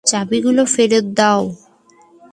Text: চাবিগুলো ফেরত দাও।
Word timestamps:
চাবিগুলো 0.05 0.63
ফেরত 0.73 1.05
দাও। 1.17 1.41